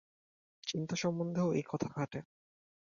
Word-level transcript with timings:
চিন্তা 0.63 0.95
সম্বন্ধেও 0.95 1.47
এই 1.53 1.63
কথা 1.67 1.87
খাটে। 1.89 2.19